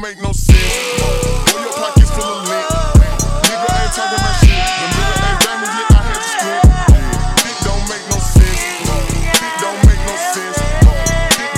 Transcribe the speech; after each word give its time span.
don't 0.00 0.08
make 0.08 0.22
no 0.22 0.32
sense. 0.32 1.02
Boy, 1.52 1.60
your 1.60 1.72
pockets 1.74 2.10
full 2.10 2.24
of 2.24 2.48
lint. 2.48 2.66
Nigga 3.44 3.68
ain't 3.68 3.92
talking 3.92 4.18
shit. 4.40 4.56
The 4.56 5.32
diamonds, 5.44 5.74
yeah, 5.76 5.88
I 5.90 6.02
had 6.08 6.20
to 6.20 6.60
don't 7.64 7.84
make 7.88 8.04
no 8.08 8.18
sense. 8.18 8.62
Don't 9.60 9.80
make 9.86 10.00
no 10.06 10.16
sense. 10.32 10.58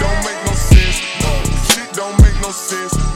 Don't 0.01 0.21
make 0.27 0.45
no 0.47 0.55
sense. 0.55 0.99
Shit 1.71 1.93
don't 1.95 2.21
make 2.23 2.41
no 2.43 2.51
sense. 2.51 3.12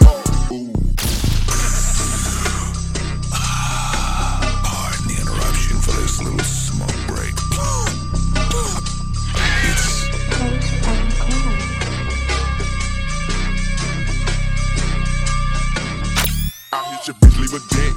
leave 17.46 17.62
a 17.62 17.74
dent. 17.74 17.94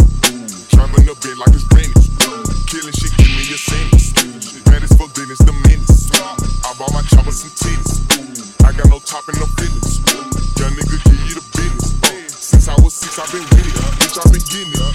Driving 0.70 1.10
up 1.10 1.22
bed 1.22 1.38
like 1.38 1.54
it's 1.54 1.66
rented. 1.74 1.96
Killing 2.70 2.94
shit, 2.94 3.14
give 3.18 3.32
me 3.34 3.42
a 3.50 3.58
sentence. 3.58 4.14
fuck, 4.98 5.10
for 5.10 5.24
it's 5.26 5.44
the 5.44 5.54
minutes. 5.66 6.12
I 6.66 6.74
bought 6.78 6.94
my 6.94 7.02
chopper 7.10 7.32
some 7.32 7.50
tits. 7.58 8.06
I 8.64 8.72
got 8.74 8.90
no 8.90 9.00
top 9.00 9.28
and 9.28 9.40
no 9.40 9.48
business. 9.58 10.00
Young 10.58 10.74
nigga, 10.78 10.98
give 11.04 11.22
you 11.30 11.36
the 11.36 11.46
business. 11.58 12.36
Since 12.36 12.68
I 12.68 12.76
was 12.82 12.94
six, 12.94 13.18
I've 13.18 13.32
been 13.32 13.42
with 13.42 13.66
it. 13.66 13.74
Bitch, 13.98 14.18
I've 14.22 14.32
been 14.32 14.42
getting 14.46 14.74
it. 14.74 14.89